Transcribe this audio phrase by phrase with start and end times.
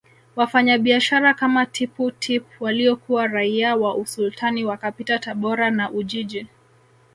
[0.35, 6.47] Wafanyabiashara kama Tippu Tip waliokuwa raia wa Usultani wakapita Tabora na Ujiji